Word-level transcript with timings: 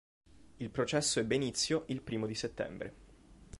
Il 0.59 0.71
processo 0.71 1.19
ebbe 1.19 1.35
inizio 1.35 1.83
il 1.89 2.01
primo 2.01 2.25
di 2.25 2.33
settembre. 2.33 2.93